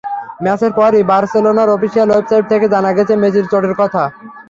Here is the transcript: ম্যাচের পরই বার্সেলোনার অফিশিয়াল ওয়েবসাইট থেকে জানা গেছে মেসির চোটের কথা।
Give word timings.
ম্যাচের 0.43 0.71
পরই 0.77 1.03
বার্সেলোনার 1.09 1.73
অফিশিয়াল 1.75 2.09
ওয়েবসাইট 2.11 2.45
থেকে 2.51 2.65
জানা 2.73 2.91
গেছে 2.97 3.13
মেসির 3.21 3.45
চোটের 3.51 3.73
কথা। 3.81 4.03